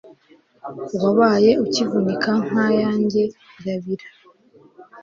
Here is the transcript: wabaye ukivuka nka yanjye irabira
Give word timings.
wabaye 1.01 1.51
ukivuka 1.63 2.29
nka 2.45 2.67
yanjye 2.81 3.21
irabira 3.59 4.07